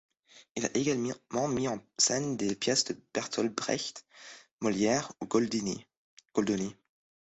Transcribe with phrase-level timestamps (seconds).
[0.55, 4.03] Il a également mis en scène des pièces de Bertolt Brecht,
[4.59, 5.85] Molière ou Goldoni.